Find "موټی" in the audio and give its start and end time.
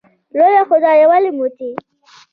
1.37-1.71